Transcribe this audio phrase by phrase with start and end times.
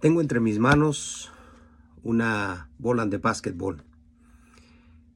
[0.00, 1.30] Tengo entre mis manos
[2.02, 3.84] una bola de básquetbol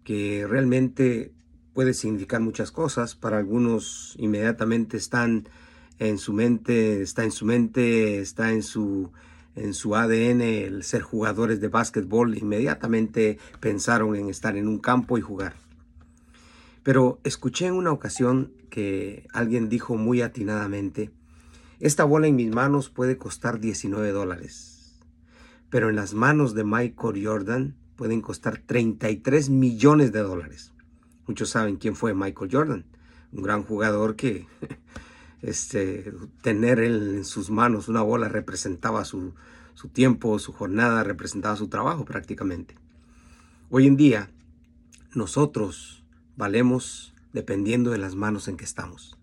[0.04, 1.32] que realmente
[1.72, 3.14] puede significar muchas cosas.
[3.14, 5.48] Para algunos inmediatamente están
[5.98, 9.10] en su mente, está en su mente, está en su
[9.56, 15.16] en su ADN el ser jugadores de básquetbol, inmediatamente pensaron en estar en un campo
[15.16, 15.54] y jugar.
[16.82, 21.12] Pero escuché en una ocasión que alguien dijo muy atinadamente,
[21.80, 24.98] esta bola en mis manos puede costar 19 dólares,
[25.70, 30.72] pero en las manos de Michael Jordan pueden costar 33 millones de dólares.
[31.26, 32.84] Muchos saben quién fue Michael Jordan,
[33.32, 34.46] un gran jugador que
[35.42, 39.34] este, tener él en sus manos una bola representaba su,
[39.74, 42.76] su tiempo, su jornada, representaba su trabajo prácticamente.
[43.70, 44.30] Hoy en día,
[45.14, 46.04] nosotros
[46.36, 49.18] valemos dependiendo de las manos en que estamos.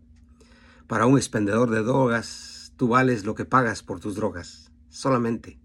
[0.91, 5.57] Para un expendedor de drogas, tú vales lo que pagas por tus drogas, solamente.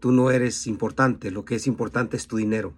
[0.00, 2.74] Tú no eres importante, lo que es importante es tu dinero.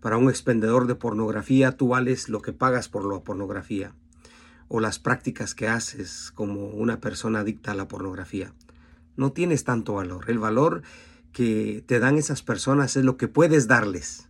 [0.00, 3.94] Para un expendedor de pornografía, tú vales lo que pagas por la pornografía
[4.66, 8.52] o las prácticas que haces como una persona adicta a la pornografía.
[9.16, 10.28] No tienes tanto valor.
[10.28, 10.82] El valor
[11.30, 14.26] que te dan esas personas es lo que puedes darles.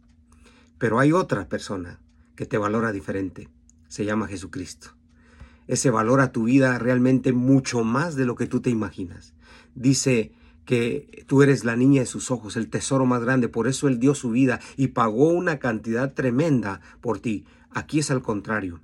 [0.77, 1.99] Pero hay otra persona
[2.37, 3.49] que te valora diferente.
[3.89, 4.91] Se llama Jesucristo.
[5.67, 9.35] Ese valora tu vida realmente mucho más de lo que tú te imaginas.
[9.75, 10.33] Dice
[10.65, 13.49] que tú eres la niña de sus ojos, el tesoro más grande.
[13.49, 17.45] Por eso Él dio su vida y pagó una cantidad tremenda por ti.
[17.71, 18.81] Aquí es al contrario.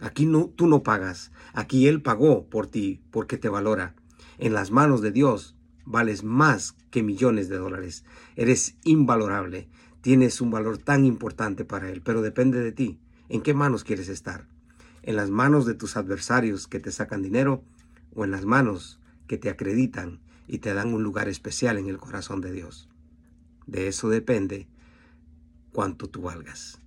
[0.00, 3.94] Aquí no, tú no pagas, aquí Él pagó por ti porque te valora.
[4.38, 5.54] En las manos de Dios
[5.86, 8.04] vales más que millones de dólares.
[8.36, 9.68] Eres invalorable,
[10.00, 12.98] tienes un valor tan importante para Él, pero depende de ti.
[13.28, 14.46] ¿En qué manos quieres estar?
[15.06, 17.62] ¿En las manos de tus adversarios que te sacan dinero
[18.14, 21.98] o en las manos que te acreditan y te dan un lugar especial en el
[21.98, 22.88] corazón de Dios?
[23.66, 24.66] De eso depende
[25.72, 26.80] cuánto tú valgas.